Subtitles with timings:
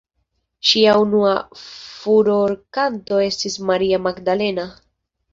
[0.67, 4.65] Ŝia unua furorkanto estis "Maria Magdalena".